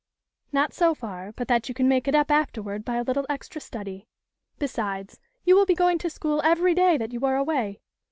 "Not 0.51 0.73
so 0.73 0.95
far 0.95 1.31
but 1.31 1.47
that 1.49 1.69
you 1.69 1.75
can 1.75 1.87
make 1.87 2.07
it 2.07 2.15
up 2.15 2.31
afterward 2.31 2.83
by 2.83 2.95
a 2.95 3.03
little 3.03 3.27
extra 3.29 3.61
study. 3.61 4.07
Besides, 4.57 5.19
you 5.45 5.53
will 5.55 5.67
be 5.67 5.75
going 5.75 5.99
to 5.99 6.09
school 6.09 6.41
every 6.43 6.73
day 6.73 6.97
that 6.97 7.13
you 7.13 7.23
are 7.23 7.37
away. 7.37 7.81